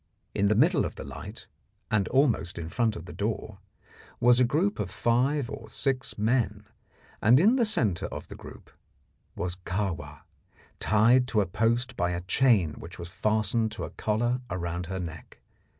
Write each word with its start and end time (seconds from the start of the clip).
In 0.33 0.47
the 0.47 0.55
middle 0.55 0.83
of 0.83 0.95
the 0.95 1.03
light, 1.03 1.45
and 1.91 2.07
almost 2.07 2.57
in 2.57 2.69
front 2.69 2.95
of 2.95 3.05
the 3.05 3.13
door, 3.13 3.59
was 4.19 4.39
a 4.39 4.43
group 4.43 4.79
of 4.79 4.89
five 4.89 5.47
or 5.47 5.69
six 5.69 6.17
men, 6.17 6.65
and 7.21 7.39
in 7.39 7.55
the 7.55 7.65
centre 7.65 8.07
of 8.07 8.27
the 8.27 8.33
group 8.35 8.71
was 9.35 9.57
Kahwa, 9.57 10.21
tied 10.79 11.27
to 11.27 11.41
a 11.41 11.45
post 11.45 11.95
by 11.95 12.13
a 12.13 12.21
chain 12.21 12.73
which 12.79 12.97
was 12.97 13.09
fastened 13.09 13.71
to 13.73 13.83
a 13.83 13.91
collar 13.91 14.41
round 14.49 14.87
her 14.87 14.99
neck. 14.99 15.37